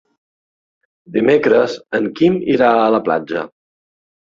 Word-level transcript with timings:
Dimecres 1.17 1.77
en 1.99 2.09
Quim 2.21 2.41
irà 2.57 2.73
a 2.81 2.91
la 2.99 3.03
platja. 3.11 3.47